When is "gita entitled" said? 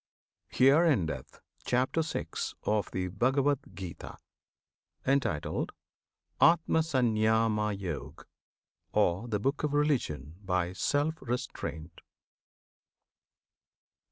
3.75-5.73